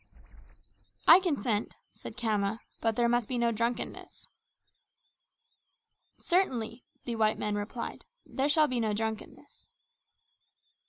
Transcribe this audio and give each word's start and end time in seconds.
"I 1.07 1.19
consent," 1.19 1.75
said 1.93 2.17
Khama, 2.17 2.61
"but 2.81 2.95
there 2.95 3.07
must 3.07 3.27
be 3.27 3.37
no 3.37 3.51
drunkenness." 3.51 4.29
"Certainly," 6.17 6.83
the 7.05 7.17
white 7.17 7.37
men 7.37 7.53
replied, 7.53 8.05
"there 8.25 8.49
shall 8.49 8.67
be 8.67 8.79
no 8.79 8.93
drunkenness." 8.93 9.67